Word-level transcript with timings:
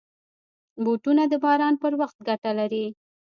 بوټونه 0.83 1.23
د 1.31 1.33
باران 1.43 1.73
پر 1.81 1.93
وخت 2.01 2.17
ګټه 2.27 2.51
لري. 2.59 2.85